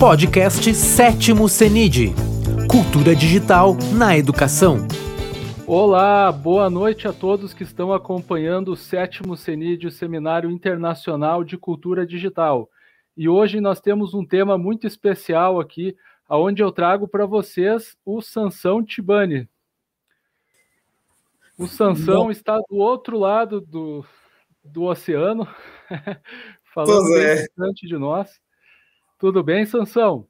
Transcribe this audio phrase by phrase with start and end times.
[0.00, 2.14] Podcast Sétimo CENID
[2.70, 4.78] Cultura Digital na Educação.
[5.66, 11.58] Olá, boa noite a todos que estão acompanhando o sétimo CENID, o Seminário Internacional de
[11.58, 12.70] Cultura Digital.
[13.14, 15.94] E hoje nós temos um tema muito especial aqui,
[16.30, 19.46] onde eu trago para vocês o Sansão Tibani.
[21.58, 24.02] O Sansão está do outro lado do,
[24.64, 25.46] do oceano,
[26.72, 27.42] falando é.
[27.42, 28.40] bastante de nós.
[29.20, 30.26] Tudo bem, Sansão?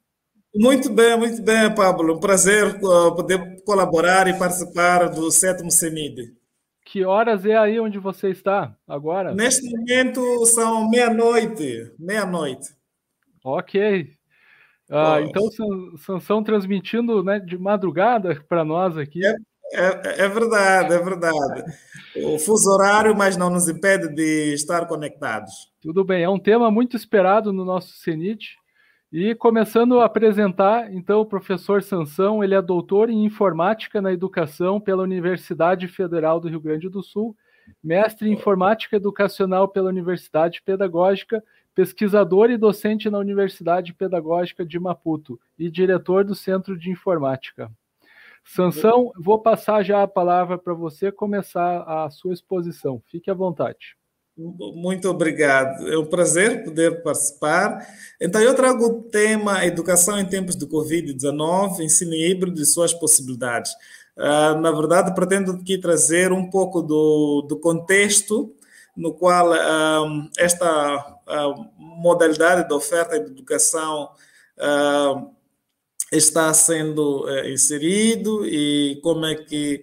[0.53, 2.17] Muito bem, muito bem, Pablo.
[2.17, 6.35] Um prazer uh, poder colaborar e participar do sétimo CEMID.
[6.83, 9.33] Que horas é aí onde você está agora?
[9.33, 11.93] Neste momento são meia-noite.
[11.97, 12.67] Meia-noite.
[13.45, 14.09] Ok.
[14.89, 15.47] Ah, então,
[15.97, 19.25] Sansão transmitindo né, de madrugada para nós aqui.
[19.25, 19.35] É,
[19.73, 21.63] é, é, verdade, é verdade.
[22.25, 25.71] O fuso horário, mas não nos impede de estar conectados.
[25.79, 28.59] Tudo bem, é um tema muito esperado no nosso CENIT.
[29.11, 34.79] E começando a apresentar, então, o professor Sansão, ele é doutor em informática na educação
[34.79, 37.35] pela Universidade Federal do Rio Grande do Sul,
[37.83, 41.43] mestre em informática educacional pela Universidade Pedagógica,
[41.75, 47.69] pesquisador e docente na Universidade Pedagógica de Maputo e diretor do Centro de Informática.
[48.45, 53.01] Sansão, vou passar já a palavra para você começar a sua exposição.
[53.07, 53.97] Fique à vontade.
[54.37, 55.87] Muito obrigado.
[55.91, 57.85] É um prazer poder participar.
[58.19, 63.71] Então, eu trago o tema Educação em tempos de Covid-19, ensino híbrido e suas possibilidades.
[64.17, 68.53] Uh, na verdade, pretendo aqui trazer um pouco do, do contexto
[68.95, 74.09] no qual uh, esta uh, modalidade de oferta de educação
[76.11, 79.81] está sendo eh, inserido e como é que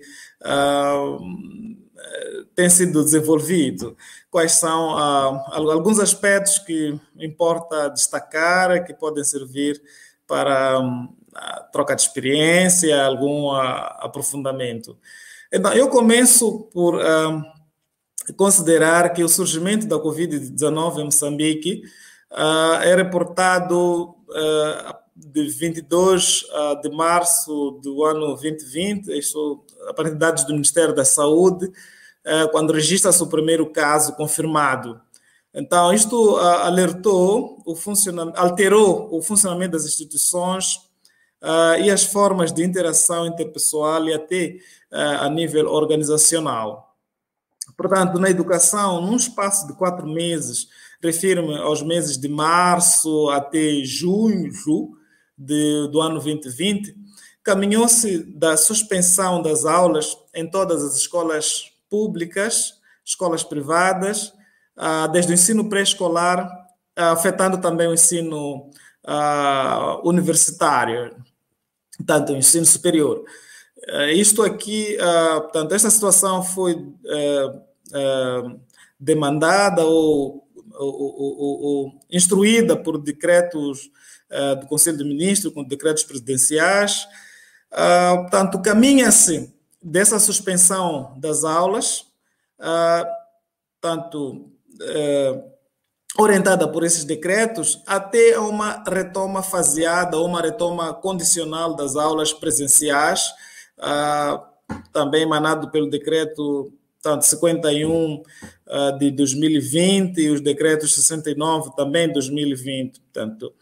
[2.55, 3.97] tem sido desenvolvido
[4.31, 9.81] quais são ah, alguns aspectos que importa destacar, que podem servir
[10.27, 11.09] para um,
[11.73, 14.99] troca de experiência, algum ah, aprofundamento.
[15.51, 17.43] Então, eu começo por ah,
[18.37, 21.83] considerar que o surgimento da Covid-19 em Moçambique
[22.83, 24.15] é reportado
[25.17, 26.45] de 22
[26.83, 31.73] de março do ano 2020, isso a partir de dados do Ministério da Saúde,
[32.53, 35.01] quando registra-se o primeiro caso confirmado.
[35.55, 37.75] Então, isto ah, alertou, o
[38.37, 40.77] alterou o funcionamento das instituições
[41.43, 44.57] uh, e as formas de interação interpessoal e até
[44.93, 46.97] uh, a nível organizacional.
[47.77, 50.69] Portanto, na educação, num espaço de quatro meses,
[51.03, 54.51] refiro-me aos meses de março até junho
[55.37, 56.95] de, do ano 2020,
[57.43, 64.33] caminhou-se da suspensão das aulas em todas as escolas públicas, escolas privadas,
[64.77, 66.49] ah, desde o ensino pré-escolar,
[66.97, 68.71] ah, afetando também o ensino
[69.05, 71.17] ah, universitário,
[72.07, 73.25] tanto o ensino superior.
[74.13, 74.99] Isto aqui,
[75.41, 76.93] portanto, esta situação foi
[79.01, 83.91] demandada ou, ou, ou, ou instruída por decretos
[84.61, 87.07] do Conselho de Ministros, com decretos presidenciais.
[87.71, 92.07] Portanto, caminha-se dessa suspensão das aulas,
[92.59, 93.07] uh,
[93.81, 94.51] tanto
[94.81, 95.59] uh,
[96.19, 103.29] orientada por esses decretos, até uma retoma faseada, uma retoma condicional das aulas presenciais,
[103.79, 104.43] uh,
[104.93, 112.15] também emanado pelo decreto tanto 51 uh, de 2020 e os decretos 69 também de
[112.15, 113.01] 2020.
[113.01, 113.53] Portanto,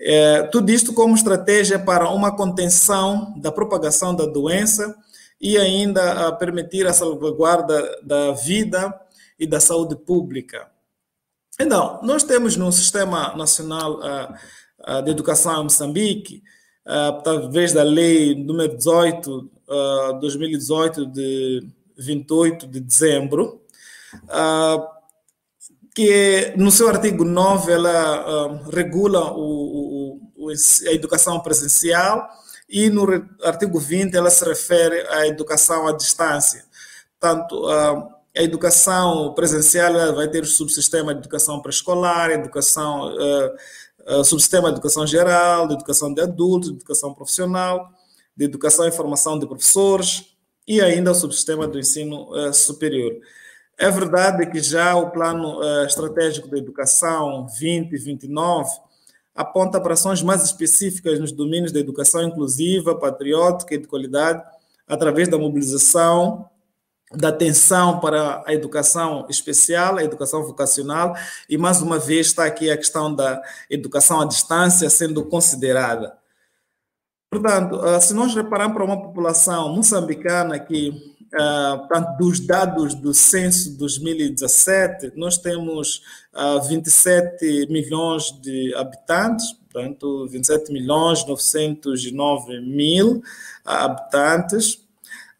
[0.00, 4.96] é, tudo isto como estratégia para uma contenção da propagação da doença
[5.40, 8.98] e ainda a permitir a salvaguarda da vida
[9.38, 10.70] e da saúde pública.
[11.60, 16.42] Então, nós temos no Sistema Nacional uh, de Educação em Moçambique,
[16.84, 21.66] através da Lei número 18, uh, 2018, de
[21.98, 23.62] 28 de dezembro,
[25.94, 32.28] que no seu artigo 9 ela regula o, o, a educação presencial
[32.68, 33.06] e no
[33.42, 36.64] artigo 20 ela se refere à educação à distância.
[37.18, 37.66] Portanto,
[38.36, 44.74] a educação presencial vai ter o subsistema de educação pré-escolar, educação, uh, uh, subsistema de
[44.74, 47.88] educação geral, de educação de adultos, de educação profissional,
[48.36, 50.36] de educação e formação de professores
[50.68, 53.16] e ainda o subsistema do ensino superior.
[53.78, 58.68] É verdade que já o plano estratégico da educação 2029
[59.36, 64.42] aponta para ações mais específicas nos domínios da educação inclusiva, patriótica e de qualidade,
[64.88, 66.48] através da mobilização
[67.14, 71.14] da atenção para a educação especial, a educação vocacional,
[71.48, 73.40] e mais uma vez está aqui a questão da
[73.70, 76.18] educação à distância sendo considerada.
[77.30, 83.76] Portanto, ah, se nós repararmos para uma população moçambicana que, uh, dos dados do censo
[83.76, 85.96] 2017, nós temos
[86.34, 93.22] uh, ah, 27 milhões de habitantes, portanto, 27 milhões 909 mil
[93.64, 94.74] habitantes,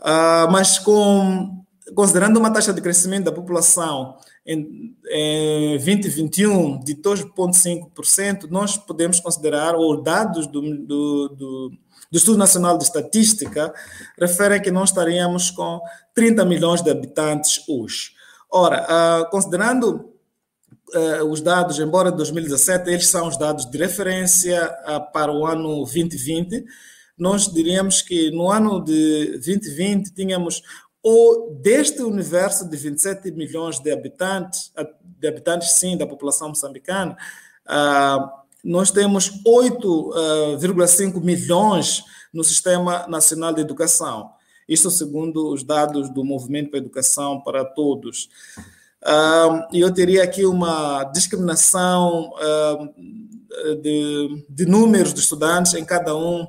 [0.01, 4.17] uh, mas com, considerando uma taxa de crescimento da população
[4.47, 11.73] em, em 2021 de 2,5%, nós podemos considerar, ou dados do, do, do,
[12.11, 13.73] do Estudo Nacional de Estatística
[14.19, 15.81] referem que nós estaríamos com
[16.15, 18.13] 30 milhões de habitantes hoje.
[18.51, 20.13] Ora, uh, considerando
[20.95, 25.77] uh, os dados, embora 2017, eles são os dados de referência uh, para o ano
[25.79, 26.65] 2020,
[27.19, 30.63] nós diríamos que no ano de 2020 tínhamos
[31.03, 37.17] ou deste universo de 27 milhões de habitantes, de habitantes sim, da população moçambicana,
[37.67, 42.03] uh, nós temos 8,5 milhões
[42.33, 44.31] no Sistema Nacional de Educação.
[44.69, 48.29] Isso segundo os dados do Movimento para a Educação para Todos.
[49.73, 52.33] E eu teria aqui uma discriminação
[53.81, 56.45] de, de números de estudantes em cada um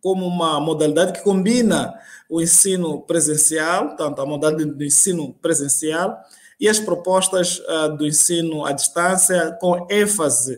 [0.01, 1.97] como uma modalidade que combina
[2.29, 6.21] o ensino presencial, tanto a modalidade do ensino presencial
[6.59, 10.55] e as propostas uh, do ensino à distância, com ênfase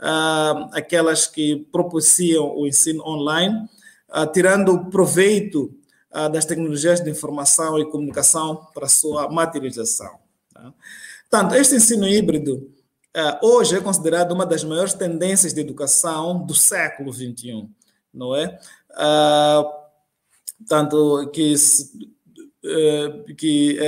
[0.00, 3.68] uh, aquelas que propiciam o ensino online,
[4.08, 5.74] uh, tirando proveito
[6.32, 10.18] das tecnologias de informação e comunicação para sua materialização.
[10.52, 10.74] Tá?
[11.30, 12.68] Tanto este ensino híbrido
[13.40, 17.68] hoje é considerado uma das maiores tendências de educação do século XXI,
[18.12, 18.58] não é?
[20.66, 21.54] tanto que,
[22.64, 23.78] eh, que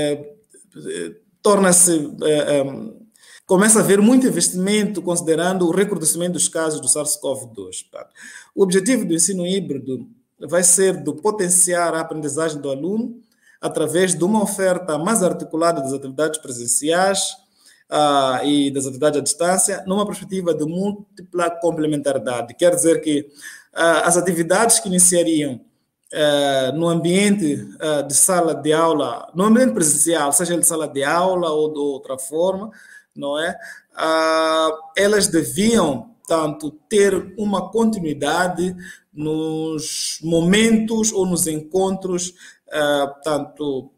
[1.42, 2.62] torna-se é,
[3.46, 7.84] começa a haver muito investimento considerando o recrudescimento dos casos do SARS-CoV-2.
[8.54, 10.06] O objetivo do ensino híbrido
[10.40, 13.20] vai ser do potenciar a aprendizagem do aluno
[13.60, 17.32] através de uma oferta mais articulada das atividades presenciais
[17.90, 22.54] uh, e das atividades à distância, numa perspectiva de múltipla complementaridade.
[22.54, 25.60] Quer dizer que uh, as atividades que iniciariam
[26.12, 31.02] uh, no ambiente uh, de sala de aula, no ambiente presencial, seja de sala de
[31.02, 32.70] aula ou de outra forma,
[33.14, 33.56] não é?
[33.94, 38.74] Uh, elas deviam, tanto, ter uma continuidade
[39.12, 42.32] nos momentos ou nos encontros,
[43.22, 43.90] tanto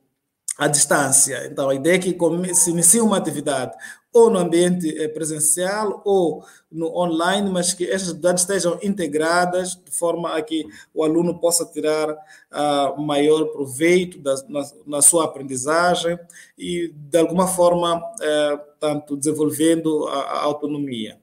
[0.58, 1.46] à distância.
[1.46, 3.72] Então, a ideia é que se inicia uma atividade
[4.14, 9.90] ou no ambiente eh, presencial ou no online, mas que estas atividades estejam integradas de
[9.90, 10.64] forma a que
[10.94, 16.16] o aluno possa tirar uh, maior proveito da, na, na, sua aprendizagem
[16.56, 21.18] e, de alguma forma, uh, tanto desenvolvendo a, a autonomia.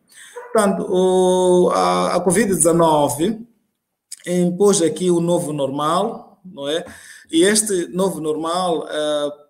[0.51, 3.45] Portanto, o, a, a Covid-19
[4.27, 6.83] impôs aqui o novo normal, não é?
[7.31, 9.40] E este novo normal uh,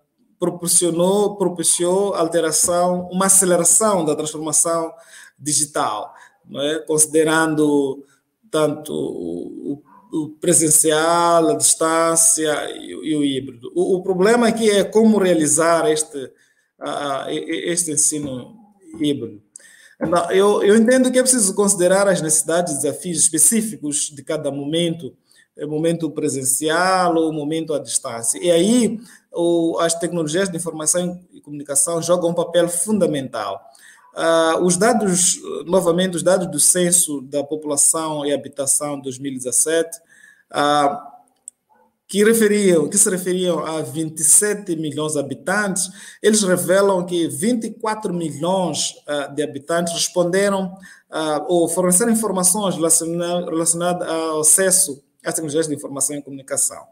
[0.42, 4.92] proporcionou, propiciou alteração, uma aceleração da transformação
[5.38, 6.12] digital,
[6.56, 6.80] é?
[6.80, 8.04] considerando
[8.50, 9.80] tanto o,
[10.12, 13.70] o, presencial, a distância e, e o híbrido.
[13.72, 18.56] O, o, problema aqui é como realizar este, uh, este ensino
[18.98, 19.40] híbrido.
[20.32, 25.16] Eu, eu entendo que é preciso considerar as necessidades e desafios específicos de cada momento,
[25.56, 28.42] é momento presencial ou momento à distância.
[28.42, 28.98] E aí
[29.32, 33.60] o, as tecnologias de informação e comunicação jogam um papel fundamental.
[34.14, 39.98] Uh, os dados, novamente, os dados do Censo da População e Habitação 2017,
[40.52, 41.12] uh,
[42.06, 45.90] que, referiam, que se referiam a 27 milhões de habitantes,
[46.22, 50.76] eles revelam que 24 milhões uh, de habitantes responderam
[51.46, 56.86] ou forneceram informações relacionadas ao acesso às tecnologias de informação e comunicação.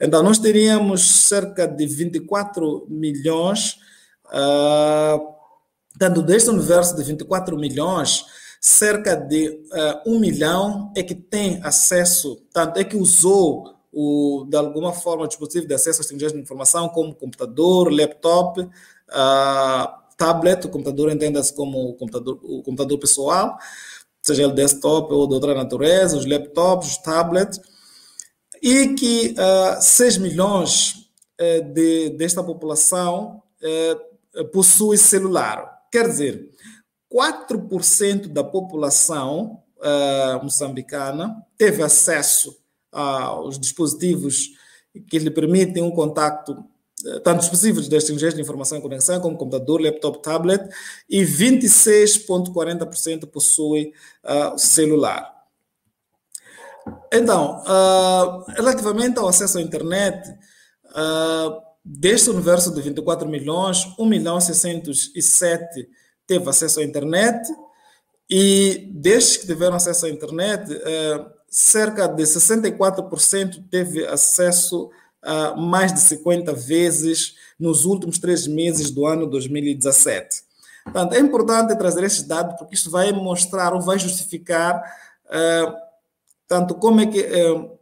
[0.00, 3.78] Então, nós teríamos cerca de 24 milhões,
[4.26, 5.36] uh,
[6.24, 8.24] deste universo de 24 milhões,
[8.60, 9.62] cerca de
[10.06, 15.26] uh, milhão é que tem acesso, tanto é que usou o, de alguma forma o
[15.28, 18.68] dispositivo de acesso às tecnologias de informação, como computador, laptop,
[20.18, 23.56] tablet, o computador entenda-se como o computador, o computador pessoal,
[24.20, 27.58] seja ele desktop ou de outra natureza, os laptops, os tablets,
[28.62, 31.08] e que uh, 6 milhões
[31.40, 35.84] uh, de, desta população uh, possui celular.
[35.90, 36.50] Quer dizer,
[37.12, 42.56] 4% da população uh, moçambicana teve acesso
[42.92, 44.50] aos dispositivos
[45.08, 46.64] que lhe permitem um contato
[47.22, 50.68] tanto dispositivos de extensões de informação e conexão, como computador, laptop, tablet,
[51.08, 53.92] e 26,40% possui
[54.24, 55.35] uh, celular.
[57.16, 60.28] Então, uh, relativamente ao acesso à internet,
[60.90, 65.88] uh, deste universo de 24 milhões, 1 milhão 607
[66.26, 67.48] teve acesso à internet,
[68.28, 74.90] e destes que tiveram acesso à internet, uh, cerca de 64% teve acesso
[75.24, 80.44] uh, mais de 50 vezes nos últimos três meses do ano 2017.
[80.84, 84.82] Portanto, é importante trazer estes dados porque isto vai mostrar ou vai justificar
[85.26, 85.85] uh,
[86.46, 87.76] tanto como é que uh,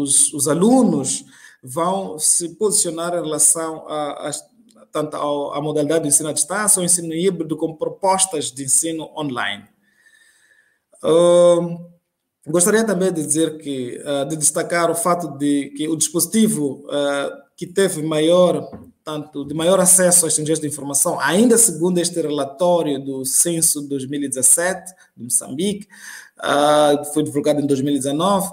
[0.00, 1.24] os, os, alunos
[1.62, 4.30] vão se posicionar em relação a, a
[4.90, 9.64] tanto à modalidade de ensino à distância ou ensino híbrido com propostas de ensino online.
[11.04, 11.96] Uh,
[12.48, 17.46] Gostaria também de dizer que, uh, de destacar o fato de que o dispositivo uh,
[17.56, 18.70] que teve maior,
[19.02, 24.92] tanto de maior acesso às tecnologias de informação, ainda segundo este relatório do Censo 2017
[25.16, 25.88] de Moçambique,
[27.02, 28.50] que foi divulgado em 2019,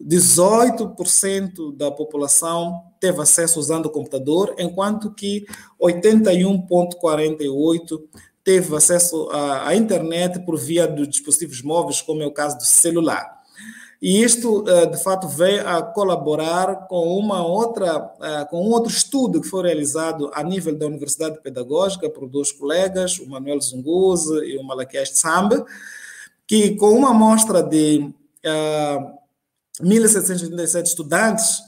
[0.00, 5.44] 18% da população teve acesso usando o computador, enquanto que
[5.80, 8.00] 81,48%
[8.42, 12.64] teve acesso à, à, internet por via dos dispositivos móveis, como é o caso do
[12.64, 13.32] celular.
[14.02, 18.90] E isto, eh, de fato, veio a colaborar com uma outra, eh, com um outro
[18.90, 24.44] estudo que foi realizado a nível da Universidade Pedagógica por dois colegas, o Manuel Zunguzi
[24.44, 25.64] e o Malaquias Tsambe,
[26.46, 28.12] que com uma amostra de
[28.44, 31.60] uh, 1.787 estudantes,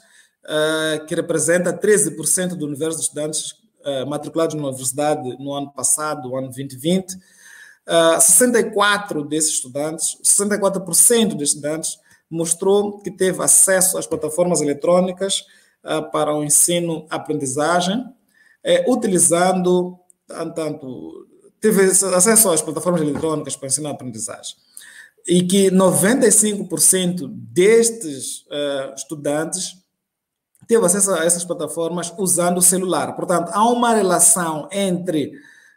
[0.45, 3.53] uh, que representa 13% do universo de estudantes
[3.85, 11.35] uh, matriculados na universidade no ano passado, o ano 2020, uh, 64 desses estudantes, 64%
[11.35, 15.45] dos estudantes mostrou que teve acesso às plataformas eletrônicas
[16.11, 18.05] para o ensino-aprendizagem,
[18.65, 21.29] eh, utilizando, tanto,
[21.61, 24.57] teve acesso às plataformas eletrônicas para ensino-aprendizagem,
[25.29, 29.75] e que 95% destes uh, estudantes
[30.67, 33.15] teve acesso a essas plataformas usando o celular.
[33.15, 35.33] Portanto, há uma relação entre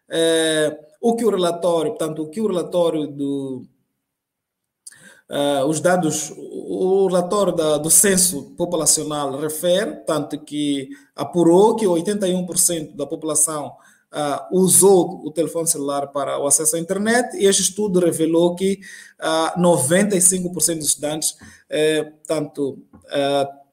[0.10, 3.66] uh, o que o relatório, portanto, o que o relatório do
[5.32, 12.96] Uh, os dados, o relatório da, do censo populacional refere, tanto que apurou que 81%
[12.96, 13.76] da população
[14.14, 18.74] uh, usou o telefone celular para o acesso à internet, e este estudo revelou que
[18.74, 18.78] uh,
[19.20, 21.36] ah, 95% dos estudantes,
[21.70, 22.80] eh, tanto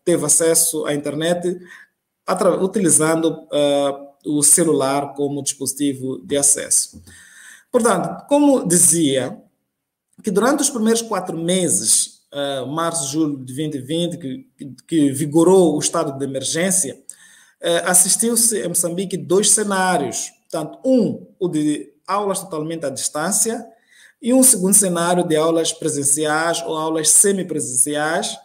[0.04, 1.58] teve acesso à internet
[2.60, 3.46] utilizando
[4.24, 7.02] o celular como dispositivo de acesso.
[7.70, 9.40] Portanto, como dizia,
[10.22, 12.22] que durante os primeiros quatro meses,
[12.68, 17.00] março, julho de 2020, que, que vigorou o estado de emergência,
[17.84, 20.32] assistiu-se em Moçambique dois cenários.
[20.50, 23.66] Portanto, um, o de aulas totalmente à distância,
[24.22, 28.36] e um segundo cenário de aulas presenciais ou aulas semipresenciais,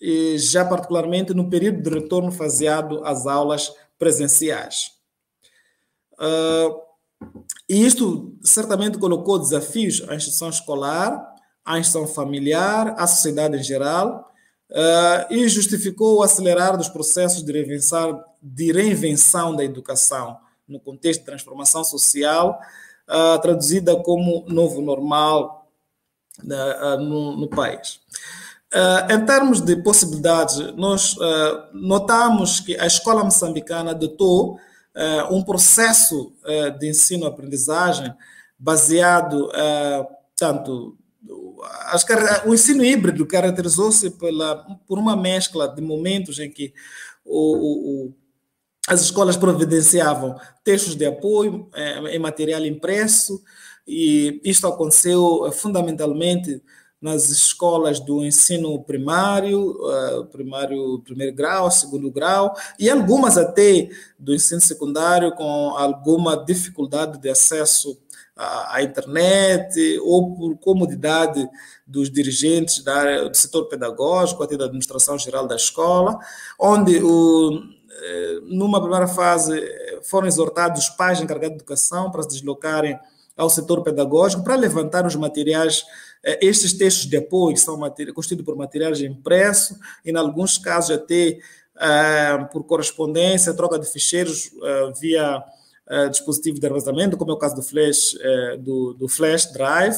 [0.00, 4.92] e já particularmente no período de retorno faseado às aulas presenciais.
[6.14, 6.80] Uh,
[7.68, 11.34] e isto certamente colocou desafios à instituição escolar,
[11.64, 14.30] à instituição familiar, à sociedade em geral,
[14.70, 21.20] uh, e justificou o acelerar dos processos de reinvenção, de reinvenção da educação no contexto
[21.20, 22.58] de transformação social,
[23.08, 25.70] uh, traduzida como novo normal
[26.42, 28.00] uh, no, no, país.
[29.08, 31.16] em termos de possibilidades, nós
[31.72, 34.58] notamos que a escola moçambicana adotou
[35.30, 36.32] um processo
[36.78, 38.12] de ensino-aprendizagem
[38.58, 40.06] baseado uh,
[41.56, 42.04] tanto as,
[42.44, 44.10] o ensino híbrido caracterizou-se
[44.86, 46.72] por uma mescla de momentos em que
[47.24, 48.14] o, o,
[48.88, 51.68] as escolas providenciavam textos de apoio
[52.10, 53.42] em material impresso
[53.86, 56.62] e isto aconteceu fundamentalmente
[57.00, 64.34] nas escolas do ensino primário, uh, primário, primeiro grau, segundo grau, e algumas até do
[64.34, 68.00] ensino secundário com alguma dificuldade de acesso
[68.36, 71.48] à, internet ou por comodidade
[71.86, 76.18] dos dirigentes da área, do setor pedagógico, até da administração geral da escola,
[76.58, 77.62] onde o,
[78.42, 79.62] numa primeira fase,
[80.02, 82.98] foram exortados os pais encarregados de educação para se deslocarem
[83.36, 85.84] ao setor pedagógico para levantar os materiais,
[86.40, 87.78] estes textos de apoio, são
[88.14, 91.38] constituídos por materiais impressos, e, em alguns casos, até
[92.52, 94.50] por correspondência, troca de ficheiros
[94.98, 95.42] via
[96.10, 98.16] dispositivo de armazenamento, como é o caso do Flash,
[98.60, 99.96] do, do Flash Drive,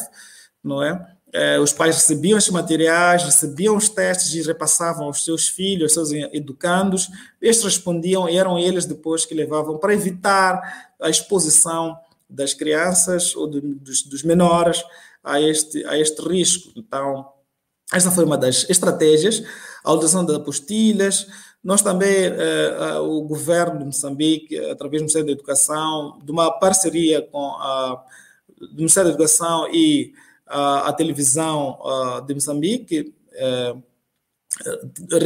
[0.63, 1.17] não é?
[1.33, 6.09] É, os pais recebiam esses materiais, recebiam os testes e repassavam aos seus filhos, aos
[6.09, 7.09] seus educandos.
[7.41, 13.47] Estes respondiam e eram eles depois que levavam para evitar a exposição das crianças ou
[13.47, 14.83] do, dos, dos, menores
[15.23, 16.73] a este, a este risco.
[16.77, 17.29] Então,
[17.93, 19.43] esta foi uma das estratégias,
[19.85, 21.27] a utilização das apostilhas.
[21.63, 27.21] Nós também, eh, o governo de Moçambique, através do Ministério da Educação, de uma parceria
[27.21, 28.05] com a,
[28.61, 30.13] do Ministério da Educação e
[30.47, 31.79] a, a televisão
[32.27, 33.75] de Moçambique, é,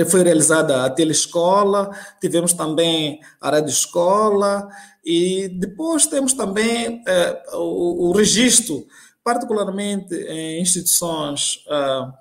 [0.09, 4.69] foi realizada a telescola, tivemos também a rádio escola
[5.05, 8.87] e depois temos também é, o, o, registro,
[9.25, 11.65] particularmente em instituições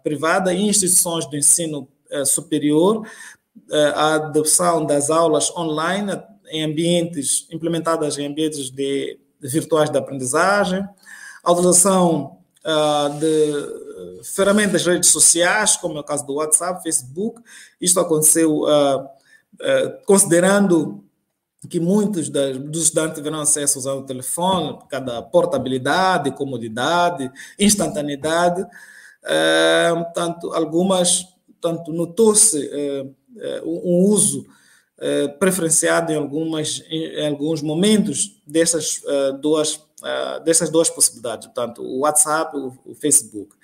[0.03, 1.87] privadas e instituições do ensino
[2.25, 3.07] superior,
[3.95, 6.11] a adopção das aulas online
[6.49, 10.87] em ambientes implementadas em ambientes de, de virtuais de aprendizagem,
[11.43, 17.41] a utilização uh, de ferramentas de redes sociais, como é o caso do WhatsApp, Facebook.
[17.79, 21.03] Isto aconteceu uh, uh, considerando
[21.69, 28.61] que muitos das, dos estudantes tiveram acesso usando o telefone, cada portabilidade, comodidade, instantaneidade.
[29.23, 31.27] Uh, tanto algumas,
[31.61, 34.45] tanto notou-se uh, uh, um uso
[35.39, 39.01] preferenciado em, algumas, em, alguns momentos dessas
[39.41, 39.81] duas
[40.45, 43.55] dessas duas possibilidades, portanto, o WhatsApp e o, Facebook.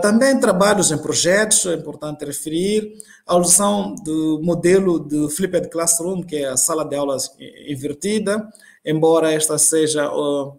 [0.00, 2.96] Também trabalhos em projetos, é importante referir,
[3.26, 7.30] a alusão do modelo de Flipped Classroom, que é a sala de aulas
[7.68, 8.48] invertida,
[8.88, 10.58] embora esta seja uh,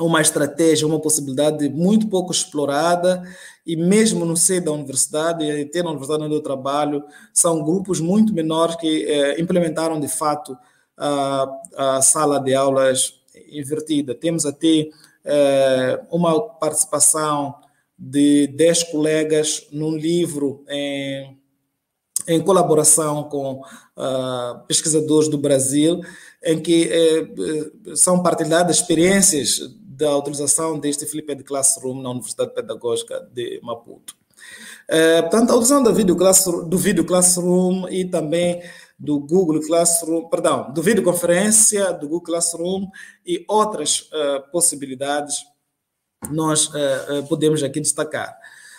[0.00, 3.22] uma estratégia, uma possibilidade muito pouco explorada,
[3.72, 8.00] e mesmo no seio da universidade, e até na universidade onde eu trabalho, são grupos
[8.00, 10.56] muito menores que uh, implementaram de fato
[10.96, 13.14] a, a sala de aulas
[13.50, 14.14] invertida.
[14.14, 14.88] Temos até
[15.24, 17.54] uh, uma participação
[17.98, 21.38] de 10 colegas num livro em,
[22.26, 26.00] em colaboração com uh, pesquisadores do Brasil,
[26.42, 29.60] em que uh, são partilhadas experiências
[30.00, 34.16] da utilização deste Flipped Classroom na Universidade Pedagógica de Maputo.
[34.88, 38.62] Uh, portanto, a utilização do vídeo, classroom, do Classroom e também
[38.98, 42.88] do Google Classroom, perdão, do videoconferência, do Google Classroom
[43.24, 45.44] e outras uh, possibilidades
[46.30, 48.36] nós uh, podemos aqui destacar.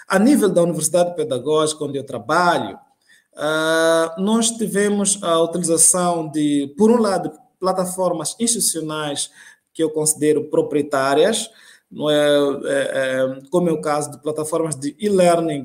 [0.07, 2.77] A nível da Universidade Pedagógica, onde eu trabalho,
[3.33, 9.29] uh, nós tivemos a utilização de, por um lado, plataformas institucionais
[9.73, 11.49] que eu considero proprietárias,
[11.89, 15.63] não é, é, é como é o caso de plataformas de e-learning,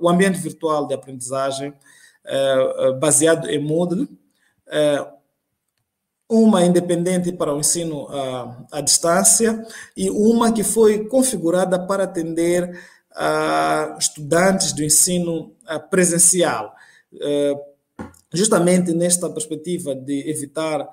[0.00, 1.72] o ambiente virtual de aprendizagem,
[2.24, 4.06] eh, eh, baseado em Moodle,
[6.28, 12.78] uma independente para o ensino à, à, distância e uma que foi configurada para atender
[13.16, 15.56] a estudantes do ensino
[15.90, 16.74] presencial,
[18.30, 20.86] justamente nesta perspectiva de evitar,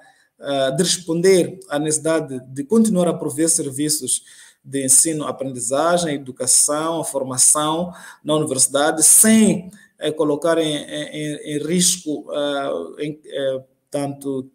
[0.75, 4.21] de responder à necessidade de continuar a prover serviços
[4.65, 7.93] de ensino, aprendizagem, educação, formação
[8.23, 14.51] na universidade, sem é, colocar em, em, em risco uh, em, uh, tanto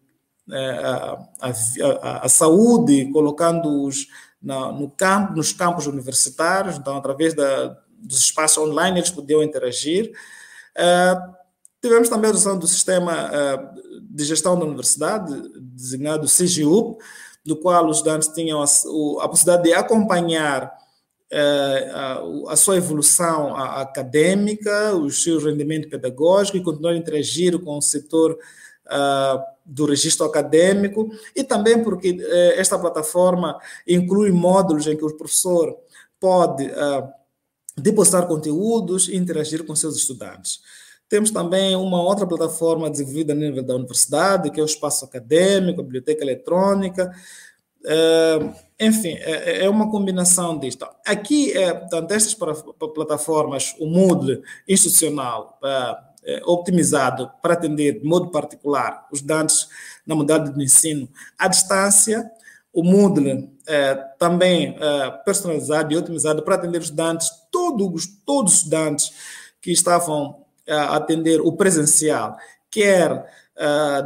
[0.48, 1.52] uh, a,
[2.02, 4.08] a, a, saúde, colocando-os
[4.42, 10.10] no campo, nos campos universitários, então, através da, dos espaços online, eles podiam interagir.
[11.82, 13.30] tivemos também a adoção do sistema
[14.10, 16.98] de gestão da universidade, designado CGU,
[17.44, 18.64] do qual os estudantes tinham a,
[19.24, 20.70] a possibilidade de acompanhar
[21.30, 21.92] é,
[22.48, 28.36] a, sua evolução acadêmica, o seu rendimento pedagógico e continuar a interagir com o setor
[29.64, 35.76] do registro acadêmico e também porque é, esta plataforma inclui módulos em que o professor
[36.18, 36.68] pode
[37.78, 40.60] depositar conteúdos e interagir com seus estudantes.
[41.10, 45.82] Temos também uma outra plataforma desenvolvida a nível da universidade, que é o espaço acadêmico,
[45.82, 47.12] a biblioteca eletrônica,
[47.82, 50.86] Uh, enfim, é, é, uma combinação disto.
[51.06, 52.34] Aqui, é, portanto, estas
[52.94, 55.58] plataformas, o Moodle institucional,
[56.22, 59.68] é, optimizado para atender de modo particular os dados
[60.06, 62.30] na modalidade de ensino à distância,
[62.72, 68.58] o Moodle é, também é, personalizado e otimizado para atender os estudantes, todos, todos os
[68.58, 69.12] estudantes
[69.60, 72.36] que estavam atender o presencial
[72.70, 73.26] quer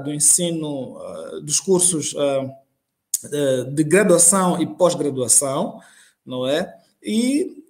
[0.04, 0.98] do ensino,
[1.42, 2.14] dos cursos
[3.72, 5.80] de graduação e pós-graduação,
[6.24, 6.74] não é?
[7.02, 7.62] E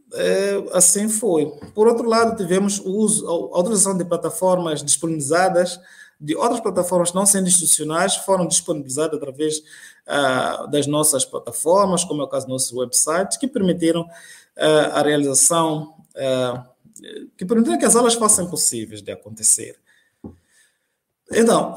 [0.72, 1.46] assim foi.
[1.74, 5.80] Por outro lado, tivemos o uso, a utilização de plataformas disponibilizadas
[6.20, 9.62] de outras plataformas não sendo institucionais foram disponibilizadas através
[10.70, 14.08] das nossas plataformas, como é o caso do nosso website, que permitiram
[14.56, 15.94] a realização,
[17.36, 19.76] que permitiram que as aulas fossem possíveis de acontecer.
[21.32, 21.74] Então,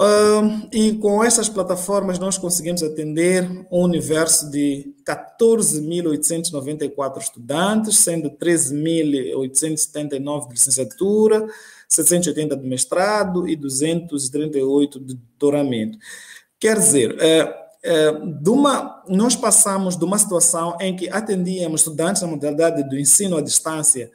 [0.74, 10.54] e com essas plataformas nós conseguimos atender um universo de 14.894 estudantes, sendo 13.879 de
[10.54, 11.48] licenciatura,
[11.88, 15.98] 780 de mestrado e 238 de doutoramento.
[16.60, 22.22] Quer dizer, é, é, de uma, nós passamos de uma situação em que atendíamos estudantes
[22.22, 24.12] na modalidade do ensino à distância,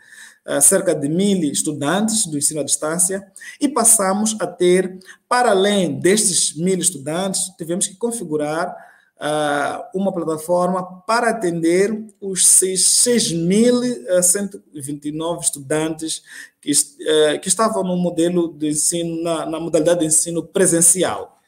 [0.60, 3.24] cerca de mil estudantes do ensino à distância,
[3.60, 8.74] e passamos a ter, para além destes mil estudantes, tivemos que configurar
[9.22, 16.24] uh, uma plataforma para atender os 6.129 estudantes
[16.60, 21.38] que, uh, que estavam no modelo de ensino, na, na modalidade de ensino presencial.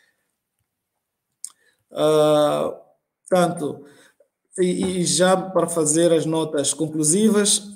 [1.91, 2.73] Uh,
[3.29, 3.85] portanto,
[4.57, 7.73] e, já para fazer as notas conclusivas,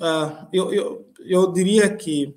[0.52, 2.34] eu, eu, eu diria que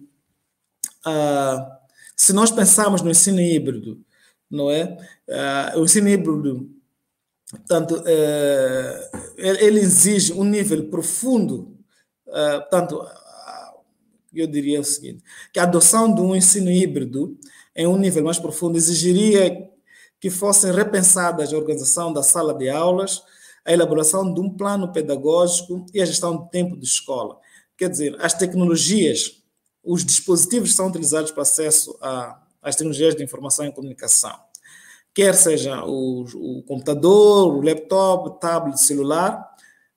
[1.06, 1.72] uh,
[2.16, 4.04] se nós pensarmos no ensino híbrido,
[4.50, 4.98] não é?
[5.28, 6.70] Uh, o ensino híbrido
[7.52, 11.78] Portanto, eh, ele exige um nível profundo,
[12.28, 13.06] eh, portanto,
[14.34, 17.38] eu diria o seguinte, que a adoção de um ensino híbrido
[17.76, 19.70] em um nível mais profundo exigiria
[20.20, 23.22] que fossem repensadas a organização da sala de aulas,
[23.66, 27.38] a elaboração de um plano pedagógico e a gestão do tempo de escola.
[27.82, 29.42] Quer dizer, as tecnologias,
[29.84, 31.98] os dispositivos são utilizados para acesso
[32.62, 34.38] às tecnologias de informação e comunicação
[35.14, 39.50] quer seja o, o computador, o laptop, o tablet, celular,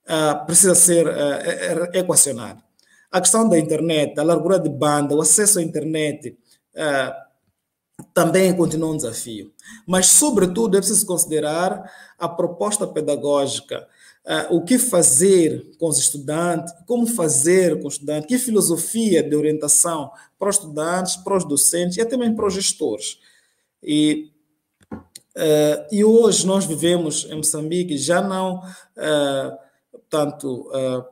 [0.06, 2.62] uh, precisa ser uh, equacionado.
[3.10, 6.36] A questão da internet, a largura de banda, o acesso à internet,
[6.74, 7.24] uh,
[8.12, 9.52] também continua um desafio.
[9.86, 13.86] Mas, sobretudo, é preciso considerar a proposta pedagógica,
[14.26, 19.34] uh, o que fazer com os estudantes, como fazer com os estudantes, que filosofia de
[19.34, 23.18] orientação para os estudantes, para os docentes e até mesmo para os gestores.
[23.82, 24.30] E
[25.36, 29.58] Uh, e hoje nós vivemos em Moçambique já não uh,
[30.08, 31.04] tanto uh,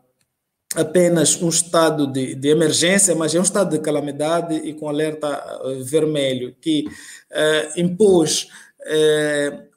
[0.76, 5.42] apenas um estado de, de, emergência, mas é um estado de calamidade e com alerta
[5.84, 6.86] vermelho, que
[7.76, 8.48] impôs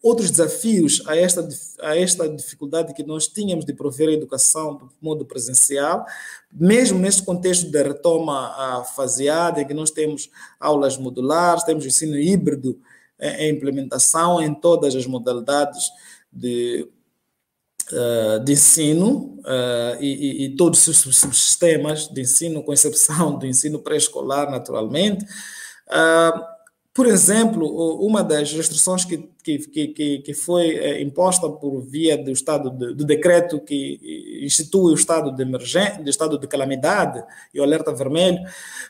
[0.01, 1.47] outros desafios a esta,
[1.81, 6.05] a esta dificuldade que nós tínhamos de prover a educação do modo presencial,
[6.51, 12.79] mesmo neste contexto da retoma faseada, em que nós temos aulas modulares, temos ensino híbrido,
[13.19, 15.89] a implementação em todas as modalidades
[16.31, 16.87] de,
[17.91, 23.79] uh, de ensino uh, e, e, todos os subsistemas de ensino, com exceção do ensino
[23.79, 25.23] pré-escolar, naturalmente.
[25.87, 26.54] Uh,
[26.95, 27.67] por exemplo,
[27.99, 29.57] uma das restrições que, que,
[29.89, 34.95] que, que foi eh, imposta por via do estado de, do decreto que institui o
[34.95, 37.21] estado de emergência, do estado de calamidade
[37.53, 38.39] e o alerta vermelho,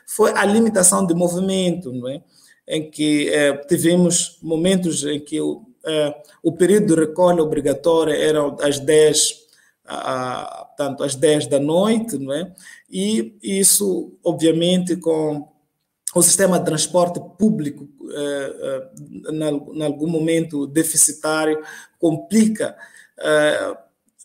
[0.06, 2.22] foi a limitação de movimento, é?
[2.68, 6.14] em que eh, tivemos momentos em que o, eh,
[6.44, 9.46] o período de recolha obrigatória era às 10
[9.84, 12.54] a, tanto às 10 da noite, não é?
[12.88, 15.48] E isso, obviamente, com
[16.16, 21.62] o sistema de transporte público, eh, em algum momento deficitário,
[21.98, 22.76] complica,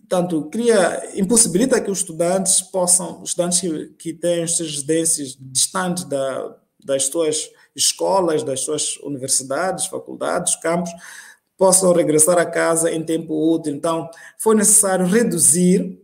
[0.08, 6.56] tanto cria, impossibilita que os estudantes possam, estudantes que, que têm suas residências distantes da,
[6.84, 10.92] das suas escolas, das suas universidades, faculdades, campos,
[11.58, 13.74] possam regressar a casa em tempo útil.
[13.74, 16.02] Então, foi necessário reduzir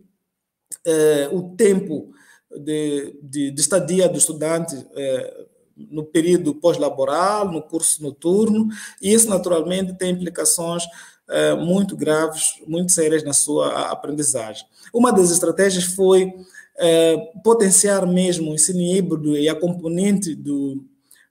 [0.86, 2.12] eh, o tempo
[2.50, 5.46] de, de, de, estadia do estudante eh,
[5.90, 8.68] no período pós-laboral, no curso noturno,
[9.00, 10.84] e isso naturalmente tem implicações
[11.28, 14.66] eh, muito graves, muito sérias na sua aprendizagem.
[14.92, 16.32] Uma das estratégias foi
[16.78, 20.84] eh, potenciar mesmo o ensino híbrido e a componente do,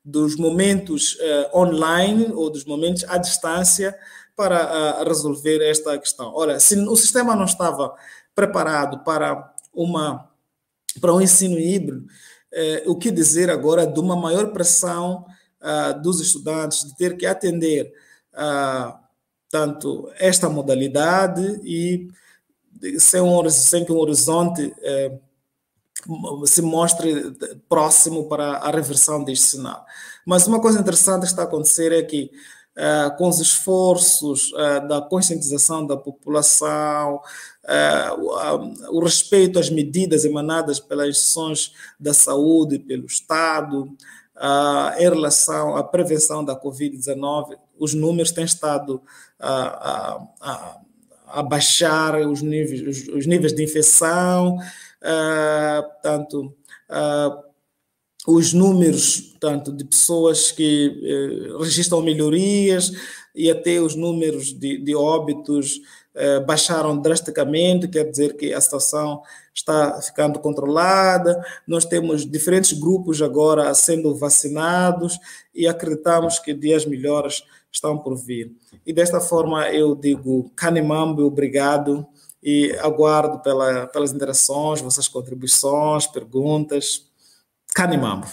[0.08, 3.94] dos momentos uh, online ou dos momentos à distância
[4.38, 6.32] para resolver esta questão.
[6.34, 7.94] Ora, se o sistema não estava
[8.34, 10.30] preparado para uma
[11.02, 12.08] para um ensino híbrido,
[12.54, 15.26] uh, o que dizer agora de uma maior pressão
[16.04, 17.92] dos estudantes de ter que atender
[19.50, 22.08] tanto esta modalidade e
[23.00, 24.72] sem, um, sem que um horizonte
[26.46, 27.36] se mostre
[27.68, 29.84] próximo para a reversão deste sinal.
[30.26, 32.32] Mas uma coisa interessante que está a acontecer é que
[32.78, 40.80] Uh, com os esforços uh, da conscientização da população, uh, o respeito às medidas emanadas
[40.80, 43.92] pelas instituições da saúde, pelo Estado,
[45.00, 49.02] em relação à prevenção da Covid-19, os números têm estado
[49.40, 50.22] a
[51.50, 54.60] baixar os níveis, os, os níveis de infecção,
[55.82, 56.54] portanto,
[58.28, 62.92] os números tanto de pessoas que eh, registram melhorias
[63.34, 65.80] e até os números de, de óbitos
[66.14, 69.22] eh, baixaram drasticamente, quer dizer que a situação
[69.54, 71.42] está ficando controlada.
[71.66, 75.18] Nós temos diferentes grupos agora sendo vacinados
[75.56, 78.52] e acreditamos que dias melhores estão por vir.
[78.86, 82.06] E desta forma eu digo, Canimambo, obrigado
[82.44, 87.08] e aguardo pela, pelas interações, vossas contribuições, perguntas.
[87.78, 88.26] Canimambo.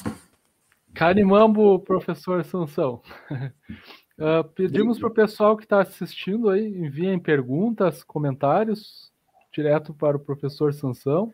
[0.94, 3.02] Canimambo, professor Sansão.
[3.30, 9.12] Uh, pedimos para o pessoal que está assistindo aí, enviem perguntas, comentários,
[9.52, 11.30] direto para o professor Sansão.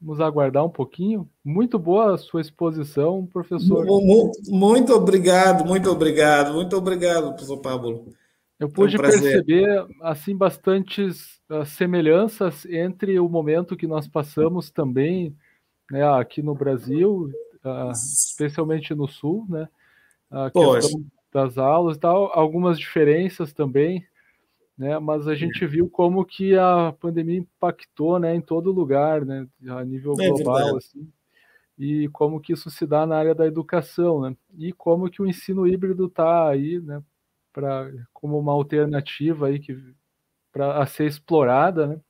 [0.00, 1.30] Vamos aguardar um pouquinho.
[1.44, 3.86] Muito boa a sua exposição, professor.
[4.48, 8.12] Muito obrigado, muito obrigado, muito obrigado, professor Pablo.
[8.58, 15.32] Eu pude um perceber assim bastantes uh, semelhanças entre o momento que nós passamos também
[15.90, 17.30] né, aqui no Brasil,
[17.64, 19.68] uh, especialmente no Sul, né,
[20.30, 24.06] a questão das aulas e tal, algumas diferenças também,
[24.76, 29.46] né, mas a gente viu como que a pandemia impactou, né, em todo lugar, né,
[29.68, 31.08] a nível é global, assim,
[31.78, 35.26] e como que isso se dá na área da educação, né, e como que o
[35.26, 37.02] ensino híbrido está aí, né,
[37.52, 39.76] para como uma alternativa aí que
[40.52, 42.00] para ser explorada, né,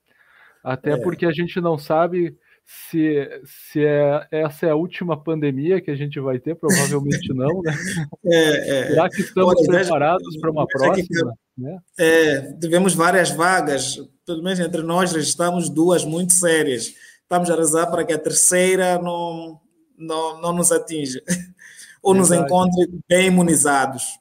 [0.63, 1.03] até é.
[1.03, 5.95] porque a gente não sabe se, se é, essa é a última pandemia que a
[5.95, 7.73] gente vai ter, provavelmente não, né?
[8.25, 8.87] É, é.
[8.89, 11.07] Será que estamos Olha, preparados para uma próxima?
[11.07, 11.79] Que, né?
[11.99, 13.97] é, tivemos várias vagas,
[14.27, 16.95] pelo menos entre nós registramos duas muito sérias.
[17.23, 19.61] Estamos a rezar para que a terceira não,
[19.97, 21.23] não, não nos atinja
[22.03, 22.41] ou Verdade.
[22.41, 24.19] nos encontre bem imunizados.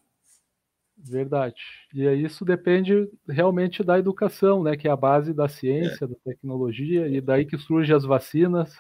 [0.97, 1.55] Verdade.
[1.93, 6.07] E isso depende realmente da educação, né, que é a base da ciência, é.
[6.07, 8.75] da tecnologia, e daí que surgem as vacinas,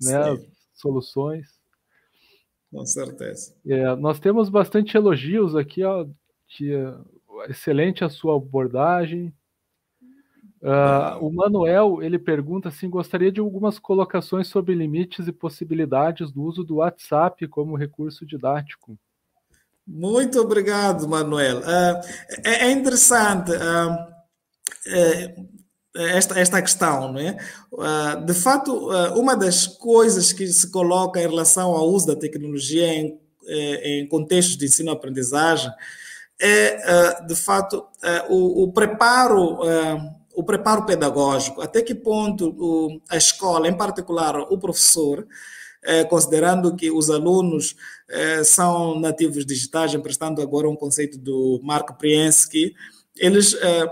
[0.00, 0.40] né, as
[0.72, 1.48] soluções.
[2.70, 3.56] Com certeza.
[3.66, 6.06] É, nós temos bastante elogios aqui, ó,
[7.48, 9.34] excelente a sua abordagem.
[10.62, 16.42] Uh, o Manuel ele pergunta assim: gostaria de algumas colocações sobre limites e possibilidades do
[16.42, 18.98] uso do WhatsApp como recurso didático.
[19.86, 21.58] Muito obrigado, Manuel.
[21.58, 22.00] Uh,
[22.42, 24.14] é, é, interessante uh,
[25.94, 27.36] esta, esta questão, não é?
[27.70, 32.86] Uh, de fato, uma das coisas que se coloca em relação ao uso da tecnologia
[32.94, 35.70] em, em contextos de ensino-aprendizagem
[36.40, 37.86] é, de fato,
[38.28, 39.60] o, o, preparo
[40.34, 45.26] o preparo pedagógico, até que ponto a escola, em particular o professor,
[46.04, 47.76] considerando que os alunos
[48.08, 52.74] é, são nativos digitais, emprestando agora um conceito do Mark Priensky,
[53.16, 53.86] eles é,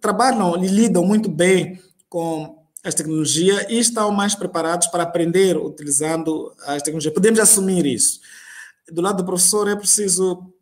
[0.00, 6.52] trabalham e lidam muito bem com as tecnologias e estão mais preparados para aprender utilizando
[6.66, 7.14] as tecnologias.
[7.14, 8.20] Podemos assumir isso.
[8.92, 10.53] Do lado do professor é preciso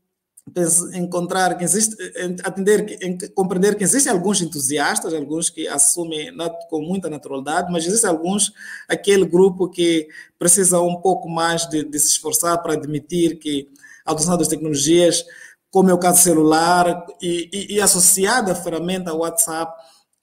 [0.95, 1.97] encontrar que existe,
[2.43, 6.35] atender, compreender que existem alguns entusiastas, alguns que assumem
[6.69, 8.53] com muita naturalidade, mas existem alguns,
[8.89, 13.69] aquele grupo que precisa um pouco mais de, de se esforçar para admitir que
[14.05, 15.25] a adoção das tecnologias,
[15.71, 19.73] como é o caso celular, e, e, e associada à ferramenta WhatsApp,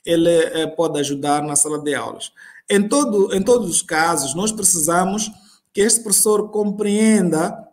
[0.06, 2.32] ele é, pode ajudar na sala de aulas.
[2.70, 5.32] Em, todo, em todos os casos, nós precisamos
[5.74, 7.68] que este professor compreenda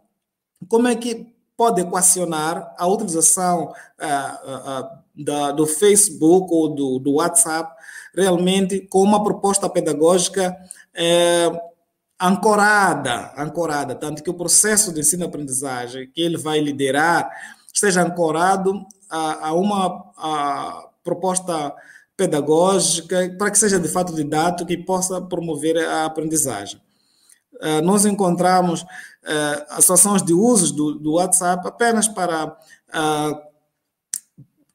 [0.68, 7.14] como é que pode equacionar a utilização uh, uh, da, do Facebook ou do, do,
[7.14, 7.74] WhatsApp
[8.14, 10.56] realmente com uma proposta pedagógica
[12.20, 17.30] ancorada, ancorada, tanto que o processo de ensino-aprendizagem que ele vai liderar
[17.72, 21.74] esteja ancorado a, a uma a proposta
[22.16, 26.80] pedagógica para que seja de fato didático e possa promover a aprendizagem.
[27.56, 28.86] Uh, nós encontramos uh,
[29.70, 33.46] associações de usos do, do WhatsApp apenas para uh,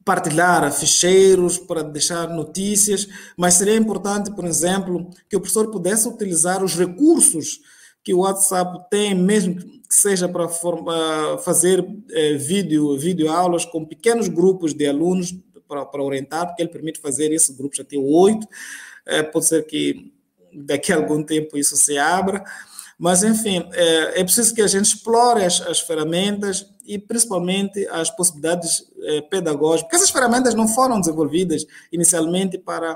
[0.03, 6.63] partilhar ficheiros, para deixar notícias, mas seria importante, por exemplo, que o professor pudesse utilizar
[6.63, 7.59] os recursos
[8.03, 10.47] que o WhatsApp tem, mesmo que seja para
[11.43, 15.35] fazer eh, vídeo, vídeo aulas com pequenos grupos de alunos
[15.67, 18.47] para, orientar, porque ele permite fazer esses grupos até oito.
[19.05, 20.11] Eh, pode ser que
[20.51, 22.43] daqui a algum tempo isso se abra.
[23.01, 28.11] Mas, enfim, é, é preciso que a gente explore as, as ferramentas e principalmente as
[28.11, 32.95] possibilidades é, pedagógicas, porque essas ferramentas não foram desenvolvidas inicialmente para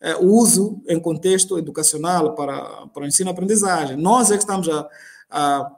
[0.00, 3.96] é, o uso em contexto educacional, para, para o ensino-aprendizagem.
[3.96, 4.88] Nós é que estamos a,
[5.30, 5.70] a,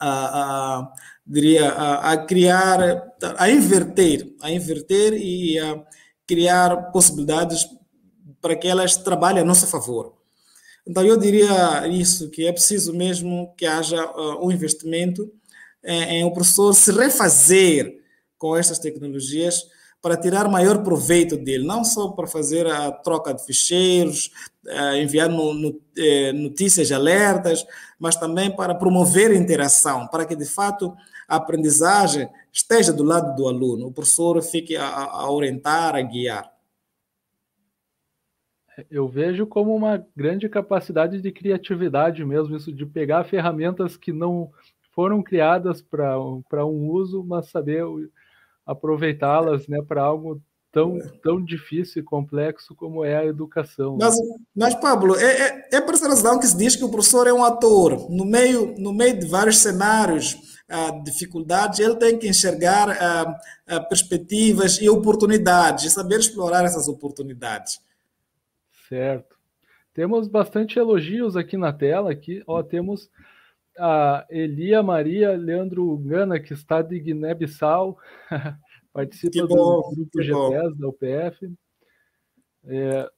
[0.00, 0.92] a, a
[1.24, 2.80] diria, a, a, criar,
[3.38, 5.84] a inverter, a inverter e a
[6.26, 7.64] criar possibilidades
[8.40, 10.15] para que elas trabalhem a nosso favor.
[10.86, 15.28] Então, eu diria isso, que é preciso mesmo que haja uh, um investimento
[15.82, 18.00] em, em o professor se refazer
[18.38, 19.64] com estas tecnologias
[20.00, 24.30] para tirar maior proveito dele, não só para fazer a troca de ficheiros,
[24.64, 27.66] uh, enviar no, no, eh, notícias alertas,
[27.98, 30.94] mas também para promover interação, para que de fato
[31.26, 36.55] a aprendizagem esteja do lado do aluno, o professor fique a orientar, a guiar
[38.90, 44.50] eu vejo como uma grande capacidade de criatividade mesmo, isso de pegar ferramentas que não
[44.92, 47.84] foram criadas para um uso, mas saber
[48.66, 50.40] aproveitá-las né, para algo
[50.72, 53.96] tão, tão difícil e complexo como é a educação.
[53.98, 54.14] Mas,
[54.54, 57.32] mas Pablo, é, é, é por essa razão que se diz que o professor é
[57.32, 58.10] um ator.
[58.10, 60.36] No meio, no meio de vários cenários,
[60.68, 66.88] ah, dificuldades, ele tem que enxergar ah, ah, perspectivas e oportunidades, e saber explorar essas
[66.88, 67.80] oportunidades.
[68.88, 69.36] Certo.
[69.92, 72.10] Temos bastante elogios aqui na tela.
[72.10, 73.10] Aqui, ó, temos
[73.78, 77.98] a Elia Maria Leandro Gana, que está de Guiné-Bissau,
[78.92, 81.52] participa bom, do grupo GPS da UPF.
[82.64, 83.10] É,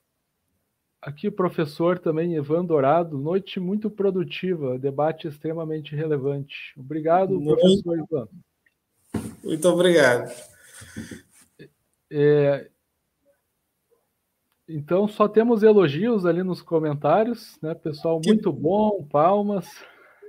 [1.00, 6.74] aqui o professor também, Ivan Dourado, noite muito produtiva, debate extremamente relevante.
[6.76, 8.28] Obrigado, muito, professor Ivan.
[9.42, 10.30] Muito obrigado.
[12.10, 12.68] É,
[14.68, 17.74] então só temos elogios ali nos comentários, né?
[17.74, 18.28] Pessoal, que...
[18.28, 19.66] muito bom, palmas.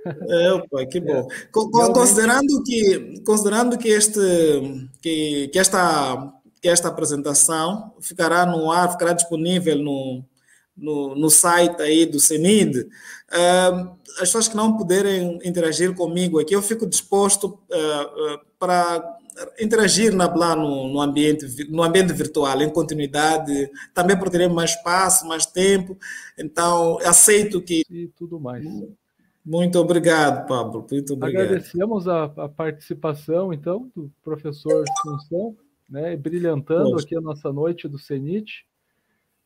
[0.06, 1.28] É, pai, que bom.
[1.30, 4.20] É, considerando que, considerando que este,
[5.02, 10.24] que, que esta, que esta apresentação ficará no ar, ficará disponível no,
[10.76, 16.54] no, no site aí do CENID, uh, as pessoas que não puderem interagir comigo aqui,
[16.54, 19.18] eu fico disposto uh, uh, para
[19.58, 25.26] interagir na, lá no, no, ambiente, no ambiente virtual, em continuidade, também por mais espaço,
[25.26, 25.96] mais tempo.
[26.38, 27.82] Então, aceito que.
[27.90, 28.64] E tudo mais.
[29.44, 30.86] Muito obrigado, Pablo.
[30.90, 31.42] Muito obrigado.
[31.42, 35.56] Agradecemos a, a participação, então, do professor Função,
[35.88, 37.04] né, brilhantando Poxa.
[37.04, 38.66] aqui a nossa noite do CENIT.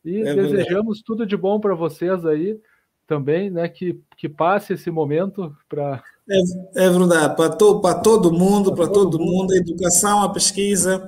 [0.05, 2.61] E é desejamos tudo de bom para vocês aí
[3.07, 8.33] também, né, que, que passe esse momento para é, é verdade, para, to, para todo
[8.33, 11.07] mundo, para, todo, mundo, a educação, a pesquisa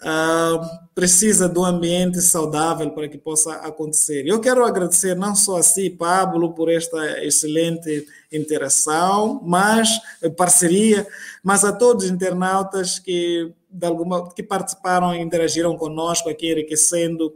[0.00, 4.26] uh, precisa de um ambiente saudável para que possa acontecer.
[4.26, 9.88] Eu quero agradecer não só a si, Pablo, por esta excelente interação, mas
[10.22, 11.06] eh, parceria,
[11.42, 17.34] mas a todos os internautas que de alguma que participaram e interagiram conosco aqui, enriquecendo,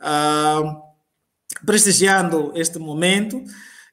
[0.00, 0.82] uh,
[1.64, 3.42] prestigiando este momento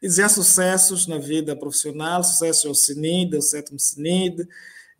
[0.06, 4.48] e desejar sucessos na vida profissional, sucesso ao CINID, ao sétimo CINID,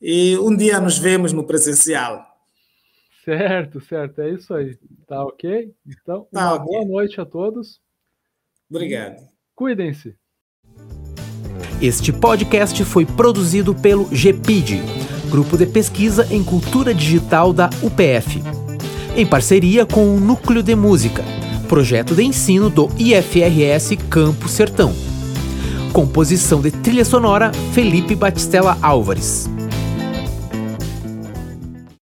[0.02, 2.26] e um dia nos vemos no presencial.
[3.24, 4.76] Certo, certo, é isso aí.
[5.08, 5.72] Tá ok?
[5.86, 6.66] Então, tá uma okay.
[6.66, 7.80] boa noite a todos.
[8.68, 9.22] Obrigado.
[9.54, 10.16] Cuidem-se.
[11.80, 14.82] Este podcast foi produzido pelo GPID,
[15.30, 18.42] Grupo de Pesquisa em Cultura Digital da UPF,
[19.16, 24.94] em parceria com o Núcleo de Música projeto de ensino do IFRS Campo Sertão.
[25.92, 29.50] Composição de trilha sonora Felipe Batistella Álvares.